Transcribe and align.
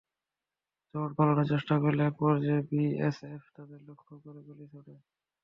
দৌড়ে 0.93 1.13
পালানোর 1.17 1.49
চেষ্টা 1.51 1.75
করলে 1.83 2.01
একপর্যায়ে 2.05 2.65
বিএসএফ 2.69 3.43
তাঁদের 3.55 3.79
লক্ষ্য 3.87 4.13
করে 4.23 4.39
গুলি 4.47 4.65
ছোড়ে। 4.71 4.93